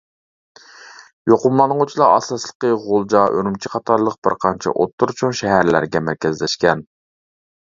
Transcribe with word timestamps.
يۇقۇملانغۇچىلار 1.31 2.13
ئاساسلىقى 2.13 2.71
غۇلجا، 2.85 3.21
ئۈرۈمچى 3.35 3.73
قاتارلىق 3.75 4.17
بىر 4.29 4.37
قانچە 4.47 4.75
ئوتتۇرا 4.79 5.17
چوڭ 5.21 5.37
شەھەرلەرگە 5.43 6.03
مەركەزلەشكەن. 6.09 6.83